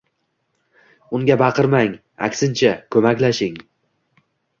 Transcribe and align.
unga 1.17 1.35
baqirmang, 1.41 1.93
aksincha, 2.29 2.71
ko‘maklashing. 2.97 3.61